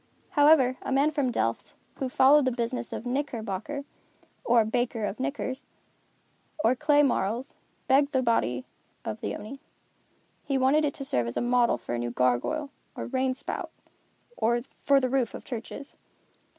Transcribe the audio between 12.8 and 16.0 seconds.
or rain spout, for the roof of churches.